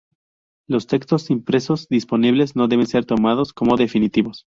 Los 0.67 0.87
textos 0.87 1.29
impresos 1.29 1.87
disponibles 1.87 2.55
no 2.55 2.67
deben 2.67 2.87
ser 2.87 3.05
tomados 3.05 3.53
como 3.53 3.77
definitivos. 3.77 4.47